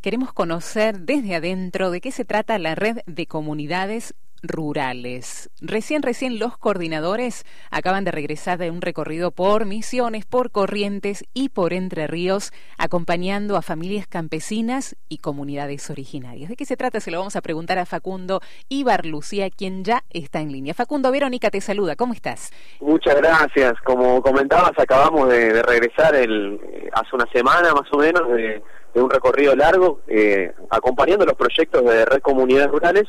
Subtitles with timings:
[0.00, 5.50] Queremos conocer desde adentro de qué se trata la red de comunidades rurales.
[5.60, 11.48] Recién, recién los coordinadores acaban de regresar de un recorrido por Misiones, por Corrientes y
[11.48, 16.48] por Entre Ríos, acompañando a familias campesinas y comunidades originarias.
[16.48, 17.00] ¿De qué se trata?
[17.00, 20.74] Se lo vamos a preguntar a Facundo Ibar Lucía, quien ya está en línea.
[20.74, 21.96] Facundo, Verónica te saluda.
[21.96, 22.52] ¿Cómo estás?
[22.80, 23.74] Muchas gracias.
[23.84, 26.60] Como comentabas, acabamos de, regresar el,
[26.92, 28.62] hace una semana más o menos de,
[28.94, 33.06] un recorrido largo, eh, acompañando los proyectos de Red Comunidades Rurales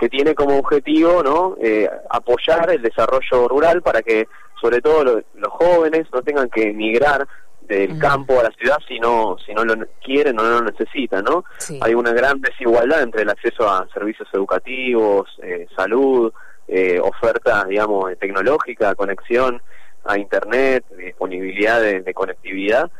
[0.00, 4.26] que tiene como objetivo no eh, apoyar el desarrollo rural para que
[4.58, 7.28] sobre todo los jóvenes no tengan que emigrar
[7.60, 11.22] del campo a la ciudad si no si no lo quieren o no lo necesitan
[11.22, 11.44] no
[11.82, 16.32] hay una gran desigualdad entre el acceso a servicios educativos eh, salud
[16.66, 19.60] eh, oferta digamos tecnológica conexión
[20.04, 22.90] a internet disponibilidad de conectividad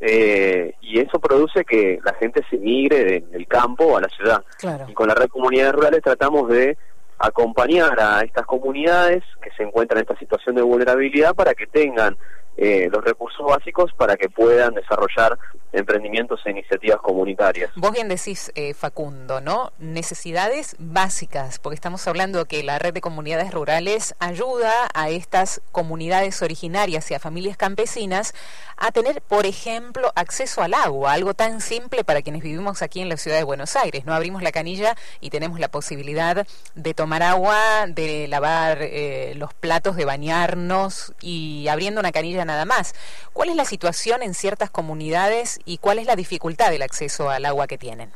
[0.00, 4.44] eh, y eso produce que la gente se migre del campo a la ciudad.
[4.88, 6.76] Y con la red comunidades rurales tratamos de
[7.18, 12.16] acompañar a estas comunidades que se encuentran en esta situación de vulnerabilidad para que tengan
[12.56, 15.38] eh, los recursos básicos para que puedan desarrollar
[15.72, 17.70] emprendimientos e iniciativas comunitarias.
[17.76, 19.72] Vos bien decís, eh, Facundo, ¿no?
[19.78, 26.42] Necesidades básicas, porque estamos hablando que la red de comunidades rurales ayuda a estas comunidades
[26.42, 28.34] originarias y a familias campesinas
[28.76, 33.08] a tener, por ejemplo, acceso al agua, algo tan simple para quienes vivimos aquí en
[33.08, 34.04] la ciudad de Buenos Aires.
[34.04, 39.52] No abrimos la canilla y tenemos la posibilidad de tomar agua, de lavar eh, los
[39.54, 42.94] platos, de bañarnos y abriendo una canilla nada más.
[43.32, 47.44] ¿Cuál es la situación en ciertas comunidades y cuál es la dificultad del acceso al
[47.44, 48.10] agua que tienen?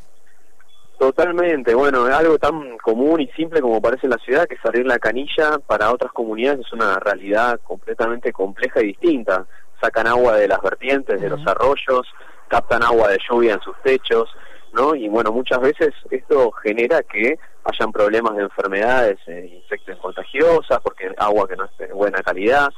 [0.99, 4.87] Totalmente, bueno, es algo tan común y simple como parece en la ciudad, que salir
[4.87, 9.45] la canilla para otras comunidades es una realidad completamente compleja y distinta.
[9.81, 12.07] Sacan agua de las vertientes, de los arroyos,
[12.47, 14.29] captan agua de lluvia en sus techos,
[14.73, 14.95] ¿no?
[14.95, 21.13] Y bueno, muchas veces esto genera que hayan problemas de enfermedades, eh, infecciones contagiosas, porque
[21.17, 22.69] agua que no es de buena calidad,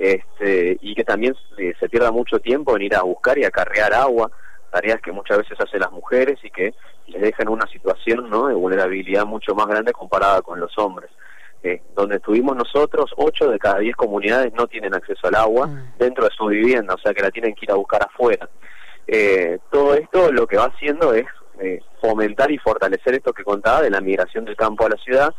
[0.00, 1.36] este, y que también
[1.78, 4.30] se pierda mucho tiempo en ir a buscar y acarrear agua,
[4.70, 6.74] tareas que muchas veces hacen las mujeres y que
[7.06, 8.48] les dejan una situación ¿no?
[8.48, 11.10] de vulnerabilidad mucho más grande comparada con los hombres.
[11.62, 15.98] Eh, donde estuvimos nosotros, 8 de cada 10 comunidades no tienen acceso al agua mm.
[15.98, 18.48] dentro de su vivienda, o sea que la tienen que ir a buscar afuera.
[19.06, 21.26] Eh, todo esto lo que va haciendo es
[21.60, 25.34] eh, fomentar y fortalecer esto que contaba de la migración del campo a la ciudad,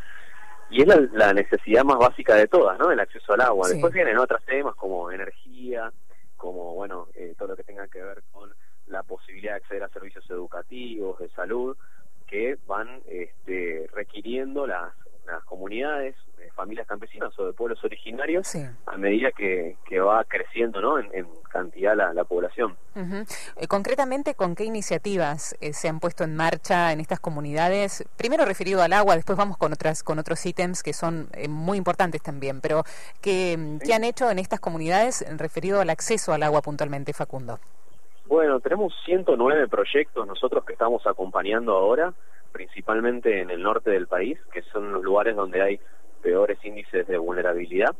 [0.71, 2.91] y es la, necesidad más básica de todas, ¿no?
[2.91, 3.67] El acceso al agua.
[3.67, 5.91] Después vienen otros temas como energía,
[6.37, 8.51] como, bueno, eh, todo lo que tenga que ver con
[8.87, 11.75] la posibilidad de acceder a servicios educativos, de salud,
[12.25, 14.93] que van este, requiriendo las,
[15.27, 16.15] las comunidades,
[16.55, 18.55] familias campesinas o de pueblos originarios
[18.85, 20.99] a medida que, que, va creciendo ¿no?
[20.99, 22.77] en, cantidad la, la población.
[22.95, 28.03] Eh, concretamente, ¿con qué iniciativas eh, se han puesto en marcha en estas comunidades?
[28.17, 31.77] Primero referido al agua, después vamos con otras con otros ítems que son eh, muy
[31.77, 32.83] importantes también, pero
[33.21, 37.59] ¿qué, ¿qué han hecho en estas comunidades referido al acceso al agua puntualmente, Facundo?
[38.25, 42.13] Bueno, tenemos 109 proyectos nosotros que estamos acompañando ahora,
[42.51, 45.79] principalmente en el norte del país, que son los lugares donde hay
[46.21, 47.95] peores índices de vulnerabilidad.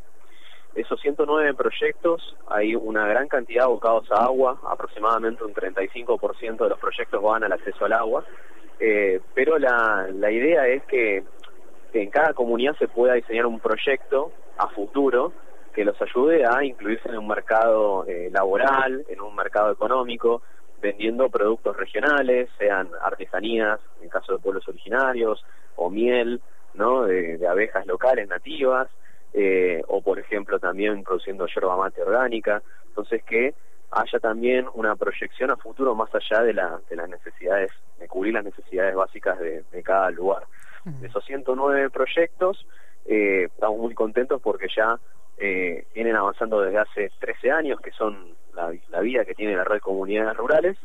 [0.76, 6.80] Esos 109 proyectos, hay una gran cantidad abocados a agua, aproximadamente un 35% de los
[6.80, 8.24] proyectos van al acceso al agua,
[8.80, 11.24] eh, pero la, la idea es que,
[11.94, 15.34] en cada comunidad se pueda diseñar un proyecto a futuro
[15.74, 20.42] que los ayude a incluirse en un mercado eh, laboral, en un mercado económico,
[20.82, 25.44] vendiendo productos regionales, sean artesanías, en caso de pueblos originarios,
[25.76, 26.42] o miel,
[26.74, 27.04] ¿no?
[27.04, 28.88] de, abejas locales nativas,
[29.34, 32.62] eh, o por ejemplo también produciendo yerba mate orgánica.
[32.88, 33.54] Entonces que
[33.92, 38.34] haya también una proyección a futuro más allá de, la, de las necesidades, de cubrir
[38.34, 40.44] las necesidades básicas de, cada lugar.
[40.86, 42.66] De esos 109 proyectos,
[43.06, 44.98] eh, estamos muy contentos porque ya
[45.38, 49.64] eh, vienen avanzando desde hace 13 años, que son la, la vida que tiene la
[49.64, 50.78] red de comunidades rurales,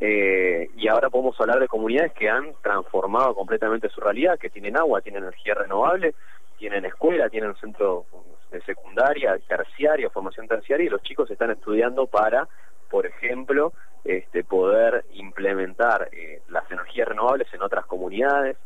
[0.00, 4.76] eh, y ahora podemos hablar de comunidades que han transformado completamente su realidad, que tienen
[4.76, 6.14] agua, tienen energía renovable,
[6.58, 8.06] tienen escuela, tienen centro
[8.50, 12.48] de secundaria, terciaria, formación terciaria, y los chicos están estudiando para,
[12.90, 13.72] por ejemplo,
[14.04, 18.56] este, poder implementar eh, las energías renovables en otras comunidades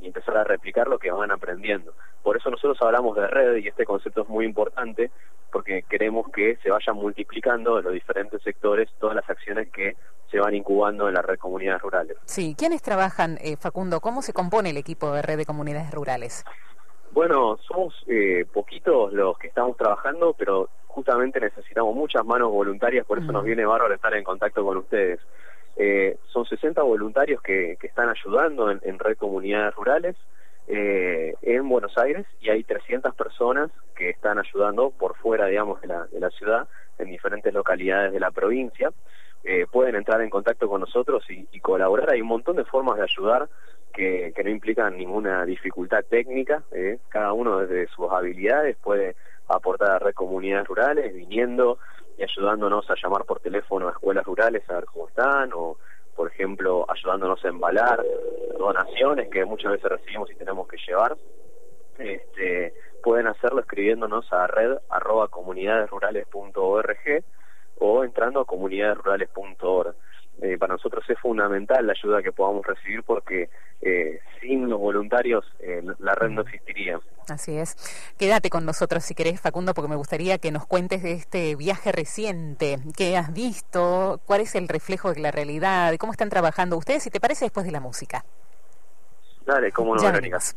[0.00, 1.94] y empezar a replicar lo que van aprendiendo.
[2.22, 5.10] Por eso nosotros hablamos de red y este concepto es muy importante
[5.50, 9.96] porque queremos que se vayan multiplicando en los diferentes sectores todas las acciones que
[10.30, 12.16] se van incubando en la red de comunidades rurales.
[12.24, 14.00] Sí, ¿quiénes trabajan, eh, Facundo?
[14.00, 16.44] ¿Cómo se compone el equipo de red de comunidades rurales?
[17.12, 23.18] Bueno, somos eh, poquitos los que estamos trabajando, pero justamente necesitamos muchas manos voluntarias, por
[23.18, 25.20] eso nos viene bárbaro estar en contacto con ustedes.
[25.76, 30.16] Eh, son 60 voluntarios que, que están ayudando en, red comunidades rurales
[30.68, 35.88] eh, en Buenos Aires y hay 300 personas que están ayudando por fuera, digamos, de
[35.88, 36.68] la, de la ciudad
[36.98, 38.92] en diferentes localidades de la provincia.
[39.42, 42.10] Eh, pueden entrar en contacto con nosotros y, y, colaborar.
[42.10, 43.48] Hay un montón de formas de ayudar
[43.92, 46.62] que, no implican ninguna dificultad técnica.
[46.72, 46.98] Eh.
[47.08, 49.16] Cada uno desde sus habilidades puede
[49.48, 51.78] aportar a red comunidades rurales, viniendo
[52.18, 55.76] y ayudándonos a llamar por teléfono a escuelas rurales a ver cómo están, o
[56.14, 58.04] por ejemplo ayudándonos a embalar
[58.58, 61.16] donaciones que muchas veces recibimos y tenemos que llevar.
[61.98, 65.28] Este, pueden hacerlo escribiéndonos a red arroba
[67.80, 69.94] o entrando a comunidadesrurales.org.
[70.42, 73.50] Eh, para nosotros es fundamental la ayuda que podamos recibir porque
[73.82, 76.98] eh, sin los voluntarios eh, la red no existiría.
[77.28, 77.76] Así es.
[78.18, 81.92] Quédate con nosotros si querés, Facundo, porque me gustaría que nos cuentes de este viaje
[81.92, 82.78] reciente.
[82.96, 84.20] ¿Qué has visto?
[84.24, 85.94] ¿Cuál es el reflejo de la realidad?
[85.98, 87.02] ¿Cómo están trabajando ustedes?
[87.02, 88.24] Si te parece, después de la música.
[89.44, 90.56] Dale, cómo no, hace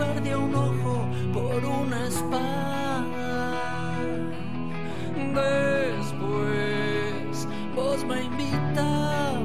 [0.00, 3.04] y perdí un ojo por una espada.
[5.98, 9.44] Después vos me invitabas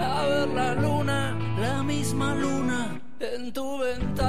[0.00, 4.27] a ver la luna, la misma luna en tu ventana.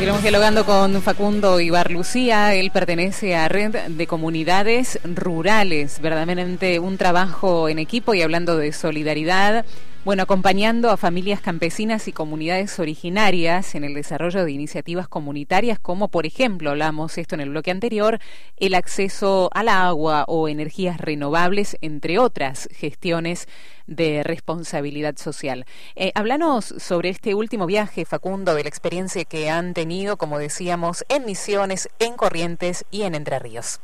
[0.00, 2.54] Seguimos dialogando con Facundo Ibarlucía.
[2.54, 6.00] Él pertenece a Red de Comunidades Rurales.
[6.00, 9.66] Verdaderamente un trabajo en equipo y hablando de solidaridad.
[10.02, 16.08] Bueno, acompañando a familias campesinas y comunidades originarias en el desarrollo de iniciativas comunitarias, como
[16.08, 18.18] por ejemplo, hablamos esto en el bloque anterior,
[18.56, 23.46] el acceso al agua o energías renovables, entre otras gestiones
[23.86, 25.66] de responsabilidad social.
[25.96, 31.04] Eh, háblanos sobre este último viaje, Facundo, de la experiencia que han tenido, como decíamos,
[31.10, 33.82] en Misiones, en Corrientes y en Entre Ríos.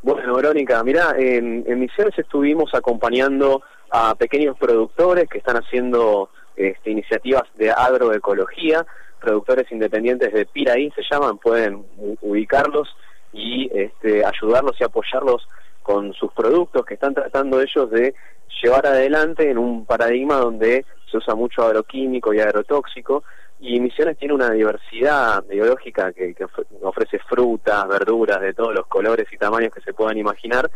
[0.00, 3.62] Bueno, Verónica, mira, en, en Misiones estuvimos acompañando
[3.96, 8.84] a pequeños productores que están haciendo este, iniciativas de agroecología,
[9.20, 11.86] productores independientes de Piraí se llaman, pueden
[12.20, 12.88] ubicarlos
[13.32, 15.46] y este, ayudarlos y apoyarlos
[15.84, 18.16] con sus productos que están tratando ellos de
[18.60, 23.22] llevar adelante en un paradigma donde se usa mucho agroquímico y agrotóxico
[23.60, 26.34] y Misiones tiene una diversidad biológica que,
[26.82, 30.70] ofrece frutas, verduras de todos los colores y tamaños que se puedan imaginar.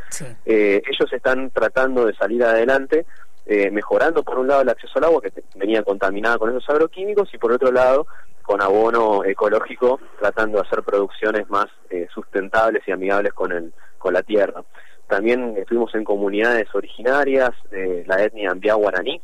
[0.47, 3.05] Eh, ellos están tratando de salir adelante,
[3.45, 7.33] eh, mejorando por un lado el acceso al agua que venía contaminada con esos agroquímicos
[7.35, 8.07] y por otro lado
[8.43, 14.15] con abono ecológico, tratando de hacer producciones más eh, sustentables y amigables con, el, con
[14.15, 14.65] la tierra.
[15.07, 19.21] También estuvimos en comunidades originarias de la etnia Ambia Guaraní,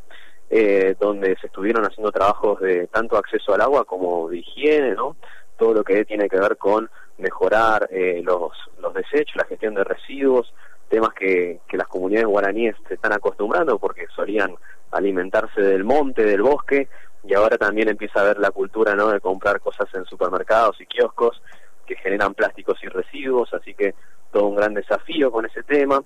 [0.51, 5.17] eh, donde se estuvieron haciendo trabajos de tanto acceso al agua como de higiene, ¿no?
[5.57, 9.85] Todo lo que tiene que ver con mejorar eh, los, los desechos, la gestión de
[9.85, 10.53] residuos,
[10.89, 14.55] temas que, que las comunidades guaraníes se están acostumbrando porque solían
[14.91, 16.89] alimentarse del monte, del bosque,
[17.27, 19.09] y ahora también empieza a haber la cultura ¿no?
[19.09, 21.41] de comprar cosas en supermercados y kioscos
[21.87, 23.95] que generan plásticos y residuos, así que
[24.33, 26.03] todo un gran desafío con ese tema.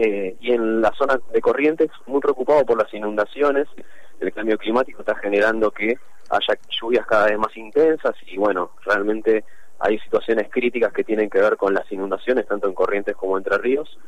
[0.00, 3.66] Eh, y en la zona de Corrientes, muy preocupado por las inundaciones,
[4.20, 5.98] el cambio climático está generando que
[6.30, 9.42] haya lluvias cada vez más intensas y bueno, realmente
[9.80, 13.58] hay situaciones críticas que tienen que ver con las inundaciones, tanto en Corrientes como Entre
[13.58, 13.98] Ríos.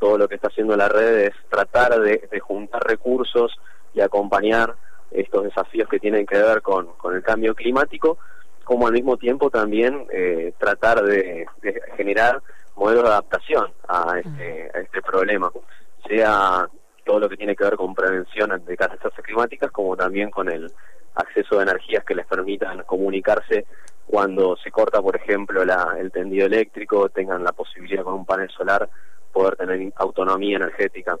[0.00, 3.56] Todo lo que está haciendo la red es tratar de, juntar recursos
[3.94, 4.74] y acompañar
[5.12, 8.18] estos desafíos que tienen que ver con, con el cambio climático,
[8.64, 11.46] como al mismo tiempo también eh, tratar de,
[11.96, 12.42] generar
[12.76, 15.50] modelos de adaptación a este, a este problema,
[16.08, 16.68] sea
[17.04, 20.72] todo lo que tiene que ver con prevención de catástrofes climáticas, como también con el
[21.14, 23.66] acceso de energías que les permitan comunicarse
[24.06, 28.50] cuando se corta, por ejemplo, la, el tendido eléctrico, tengan la posibilidad con un panel
[28.50, 28.88] solar
[29.32, 31.16] poder tener autonomía energética.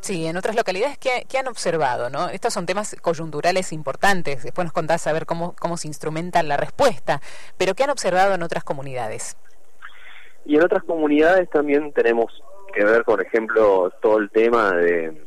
[0.00, 2.10] Sí, en otras localidades, ¿qué, han observado?
[2.10, 2.28] ¿no?
[2.28, 4.42] Estos son temas coyunturales importantes.
[4.42, 7.22] Después nos contás a ver cómo, cómo se instrumenta la respuesta.
[7.56, 9.36] Pero ¿qué han observado en otras comunidades?
[10.44, 15.22] Y en otras comunidades también tenemos que ver, por ejemplo, todo el tema de,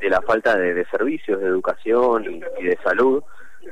[0.00, 3.22] de la falta de, servicios de educación y, de salud.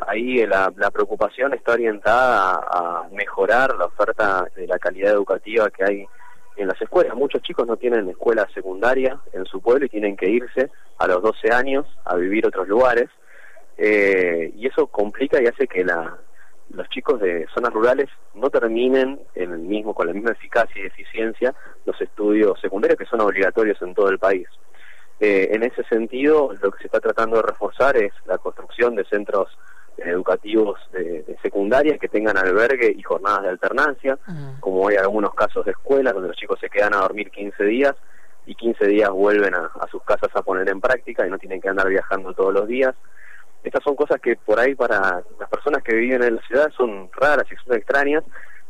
[0.06, 5.70] Ahí la, la, preocupación está orientada a, a mejorar la oferta de la calidad educativa
[5.70, 6.06] que hay
[6.56, 7.14] en las escuelas.
[7.14, 11.22] Muchos chicos no tienen escuela secundaria en su pueblo y tienen que irse a los
[11.22, 13.08] 12 años a vivir otros lugares.
[13.78, 16.18] Eh, y eso complica y hace que la,
[16.70, 20.86] los chicos de zonas rurales no terminen en el mismo con la misma eficacia y
[20.86, 21.54] eficiencia
[21.84, 24.48] los estudios secundarios que son obligatorios en todo el país.
[25.18, 29.04] Eh, en ese sentido, lo que se está tratando de reforzar es la construcción de
[29.04, 29.48] centros
[29.98, 34.18] educativos de, secundaria que tengan albergue y jornadas de alternancia,
[34.60, 37.94] como hay algunos casos de escuelas donde los chicos se quedan a dormir 15 días
[38.44, 41.68] y 15 días vuelven a, sus casas a poner en práctica y no tienen que
[41.68, 42.94] andar viajando todos los días.
[43.66, 47.10] Estas son cosas que por ahí para las personas que viven en la ciudad son
[47.12, 48.22] raras y son extrañas,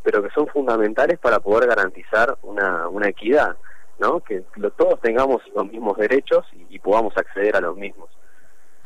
[0.02, 3.56] pero que son fundamentales para poder garantizar una, una equidad,
[3.98, 4.20] ¿no?
[4.20, 4.42] que
[4.74, 8.08] todos tengamos los mismos derechos y podamos acceder a los mismos.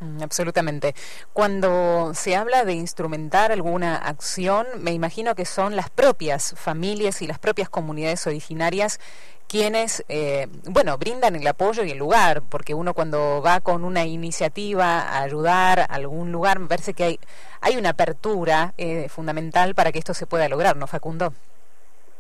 [0.00, 0.95] Mm, absolutamente.
[1.33, 7.26] Cuando se habla de instrumentar alguna acción, me imagino que son las propias familias y
[7.26, 8.99] las propias comunidades originarias
[9.47, 14.04] quienes, eh, bueno, brindan el apoyo y el lugar, porque uno cuando va con una
[14.07, 17.21] iniciativa a ayudar a algún lugar, me parece que hay,
[17.61, 21.35] hay una apertura eh, fundamental para que esto se pueda lograr, ¿no, Facundo?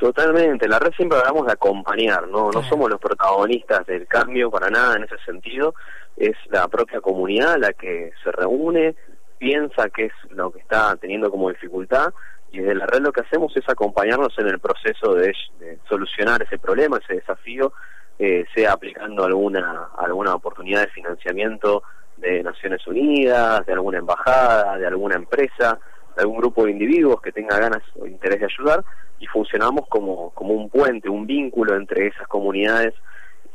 [0.00, 2.50] Totalmente, la red siempre hablamos de acompañar, ¿no?
[2.50, 5.74] No somos los protagonistas del cambio para nada en ese sentido,
[6.16, 8.94] es la propia comunidad la que se reúne,
[9.36, 12.14] piensa qué es lo que está teniendo como dificultad
[12.50, 15.34] y desde la red lo que hacemos es acompañarnos en el proceso de,
[15.86, 17.74] solucionar ese problema, ese desafío,
[18.18, 21.82] eh, sea aplicando alguna, alguna oportunidad de financiamiento
[22.16, 25.78] de Naciones Unidas, de alguna embajada, de alguna empresa,
[26.16, 28.84] de algún grupo de individuos que tenga ganas o interés de ayudar
[29.18, 32.94] y funcionamos como, como un puente, un vínculo entre esas comunidades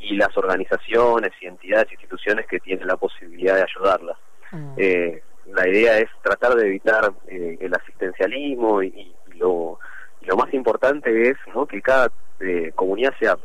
[0.00, 4.16] y las organizaciones y entidades, instituciones que tienen la posibilidad de ayudarlas.
[4.52, 4.74] Mm.
[4.76, 5.22] Eh,
[5.52, 9.78] la idea es tratar de evitar eh, el asistencialismo y, lo,
[10.26, 11.66] lo más importante es ¿no?
[11.66, 13.38] que cada eh, comunidad sea,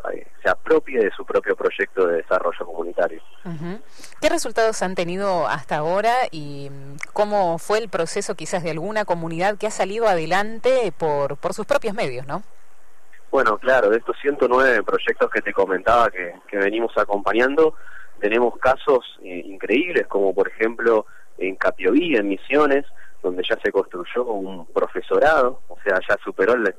[0.44, 3.22] se apropie de su propio proyecto de desarrollo comunitario.
[4.20, 6.70] ¿Qué resultados han tenido hasta ahora y
[7.14, 11.66] cómo fue el proceso quizás de alguna comunidad que ha salido adelante por, por sus
[11.66, 12.44] propios medios, no?
[13.32, 17.76] Bueno, claro, de estos 109 proyectos que te comentaba que, que venimos acompañando,
[18.20, 21.06] tenemos casos eh, increíbles, como por ejemplo
[21.38, 22.86] en Capioví, en Misiones,
[23.22, 26.74] donde ya se construyó un profesorado, o sea, ya superó la,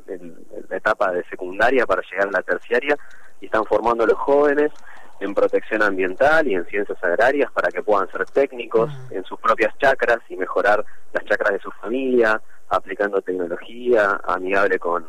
[0.70, 2.96] etapa de secundaria para llegar a la terciaria
[3.40, 4.72] y están formando a los jóvenes
[5.20, 9.76] en protección ambiental y en ciencias agrarias para que puedan ser técnicos en sus propias
[9.78, 15.06] chacras y mejorar las chacras de su familia, aplicando tecnología amigable con,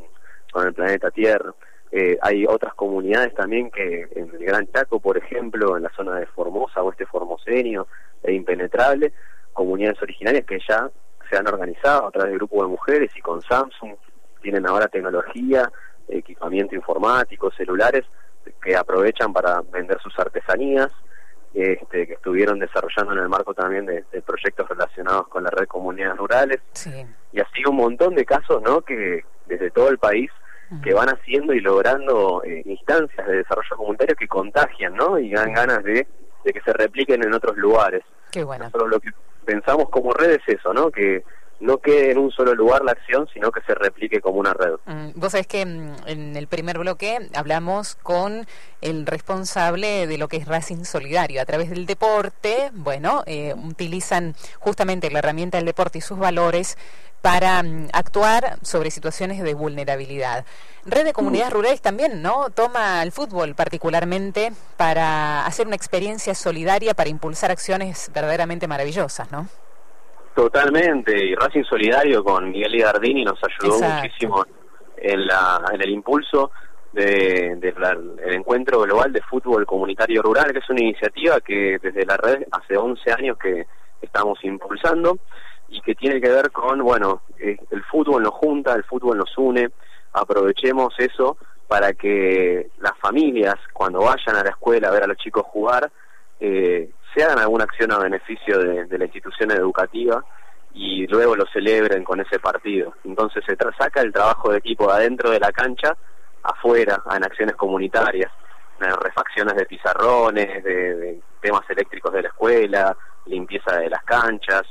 [0.52, 1.54] con el planeta Tierra.
[1.92, 6.16] Eh, hay otras comunidades también que en el Gran Chaco, por ejemplo, en la zona
[6.16, 7.88] de Formosa, o este formosenio,
[8.24, 9.14] e impenetrable,
[9.54, 10.90] comunidades originarias que ya
[11.34, 13.96] se han organizado a través de grupos de mujeres y con Samsung
[14.42, 15.72] tienen ahora tecnología,
[16.08, 18.06] equipamiento informático, celulares,
[18.62, 20.92] que aprovechan para vender sus artesanías
[21.54, 25.68] este, que estuvieron desarrollando en el marco también de, proyectos relacionados con la red de
[25.68, 26.62] comunidades rurales.
[27.32, 28.82] Y así un montón de casos, ¿no?
[28.82, 30.30] Que desde todo el país
[30.84, 35.20] que van haciendo y logrando eh, instancias de desarrollo comunitario que contagian, ¿no?
[35.20, 36.08] Y dan ganas de,
[36.44, 38.02] de que se repliquen en otros lugares.
[38.32, 38.72] Qué bueno.
[38.74, 39.12] lo que
[39.44, 40.92] pensamos como red es eso, ¿no?
[40.92, 41.24] Que
[41.64, 44.74] no quede en un solo lugar la acción, sino que se replique como una red.
[44.86, 48.46] Mm, vos sabés que mm, en el primer bloque hablamos con
[48.82, 51.42] el responsable de lo que es Racing Solidario.
[51.42, 56.78] A través del deporte, bueno, eh, utilizan justamente la herramienta del deporte y sus valores
[57.24, 60.46] para mm, actuar sobre situaciones de vulnerabilidad.
[60.86, 62.50] Red de Comunidades Rurales también, ¿no?
[62.54, 69.48] Toma el fútbol particularmente para hacer una experiencia solidaria para impulsar acciones verdaderamente maravillosas, ¿no?
[70.36, 74.46] Totalmente, y Racing Solidario con Miguel Gardini nos ayudó muchísimo
[74.98, 76.52] en, la, en el impulso
[76.92, 77.74] del de,
[78.36, 82.76] encuentro global de fútbol comunitario rural, que es una iniciativa que desde la red hace
[82.76, 83.66] 11 años que
[84.02, 85.20] estamos impulsando
[85.74, 89.36] y que tiene que ver con, bueno, eh, el fútbol nos junta, el fútbol nos
[89.38, 89.72] une,
[90.14, 91.38] aprovechemos eso
[91.68, 95.92] para que las familias cuando vayan a la escuela a ver a los chicos jugar,
[96.40, 100.24] eh, se hagan alguna acción a beneficio de, la institución educativa
[100.76, 102.94] y luego lo celebren con ese partido.
[103.04, 105.98] Entonces se saca el trabajo de equipo adentro de la cancha,
[106.44, 108.32] afuera, en acciones comunitarias,
[108.80, 114.64] en refacciones de pizarrones, de, temas eléctricos de la escuela, limpieza de las canchas.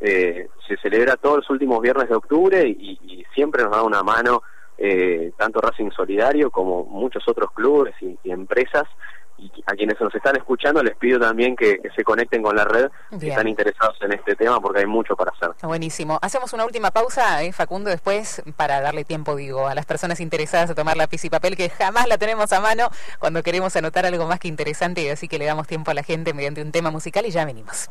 [0.00, 4.42] Eh, se celebra todos los últimos viernes de octubre y, siempre nos da una mano
[4.78, 8.84] eh, tanto Racing Solidario como muchos otros clubes y empresas
[9.38, 12.90] y a quienes nos están escuchando les pido también que, se conecten con la red,
[13.18, 15.50] que están interesados en este tema porque hay mucho para hacer.
[15.62, 16.18] Buenísimo.
[16.22, 20.70] Hacemos una última pausa, ¿eh, Facundo, después para darle tiempo, digo, a las personas interesadas
[20.70, 24.26] a tomar lápiz y papel, que jamás la tenemos a mano cuando queremos anotar algo
[24.26, 26.90] más que interesante, y así que le damos tiempo a la gente mediante un tema
[26.90, 27.90] musical y ya venimos.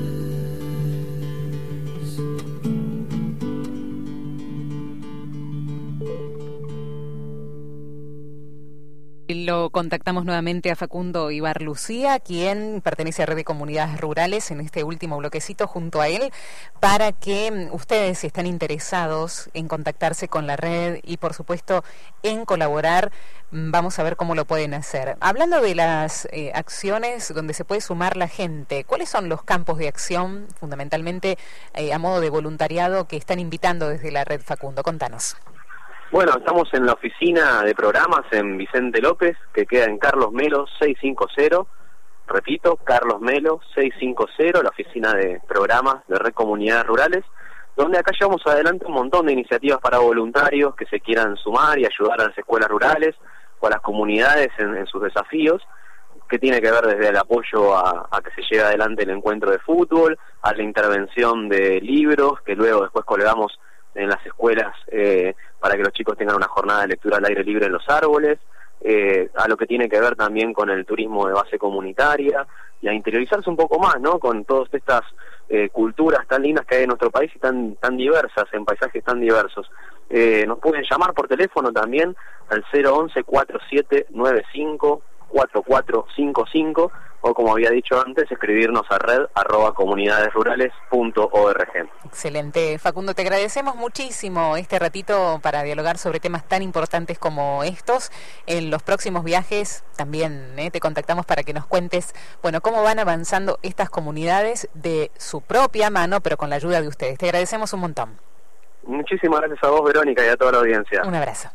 [9.81, 14.83] Contactamos nuevamente a Facundo Ibar Lucía, quien pertenece a Red de Comunidades Rurales en este
[14.83, 16.31] último bloquecito junto a él,
[16.79, 21.83] para que mm, ustedes, si están interesados en contactarse con la red y por supuesto
[22.21, 23.11] en colaborar,
[23.49, 25.17] mm, vamos a ver cómo lo pueden hacer.
[25.19, 29.79] Hablando de las eh, acciones donde se puede sumar la gente, ¿cuáles son los campos
[29.79, 31.39] de acción fundamentalmente
[31.73, 34.83] eh, a modo de voluntariado que están invitando desde la red Facundo?
[34.83, 35.37] Contanos.
[36.11, 40.65] Bueno, estamos en la oficina de programas en Vicente López, que queda en Carlos Melo
[40.77, 41.65] 650.
[42.27, 47.23] Repito, Carlos Melo 650, la oficina de programas de Red Comunidades Rurales,
[47.77, 51.85] donde acá llevamos adelante un montón de iniciativas para voluntarios que se quieran sumar y
[51.85, 53.15] ayudar a las escuelas rurales,
[53.57, 55.61] con las comunidades en, sus desafíos,
[56.27, 59.59] que tiene que ver desde el apoyo a, que se lleve adelante el encuentro de
[59.59, 63.57] fútbol, a la intervención de libros, que luego después colgamos
[63.95, 67.43] en las escuelas eh, para que los chicos tengan una jornada de lectura al aire
[67.43, 68.39] libre en los árboles,
[68.81, 72.47] eh, a lo que tiene que ver también con el turismo de base comunitaria
[72.81, 74.17] y a interiorizarse un poco más, ¿no?
[74.17, 75.01] Con todas estas
[75.49, 79.03] eh, culturas tan lindas que hay en nuestro país y tan tan diversas, en paisajes
[79.03, 79.69] tan diversos.
[80.09, 82.15] Eh, nos pueden llamar por teléfono también
[82.49, 91.89] al 011 4795 4455 o como había dicho antes, escribirnos a red arroba comunidadesrurales.org.
[92.05, 92.79] Excelente.
[92.79, 98.11] Facundo, te agradecemos muchísimo este ratito para dialogar sobre temas tan importantes como estos.
[98.47, 100.71] En los próximos viajes también ¿eh?
[100.71, 105.89] te contactamos para que nos cuentes, bueno, cómo van avanzando estas comunidades de su propia
[105.89, 107.17] mano, pero con la ayuda de ustedes.
[107.17, 108.17] Te agradecemos un montón.
[108.83, 111.03] Muchísimas gracias a vos, Verónica, y a toda la audiencia.
[111.05, 111.51] Un abrazo.